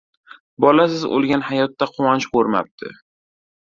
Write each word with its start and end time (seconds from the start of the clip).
•Bolasiz 0.65 1.03
o‘lgan— 1.19 1.45
hayotda 1.49 1.91
quvonch 1.93 2.29
ko‘rmabdi. 2.33 2.95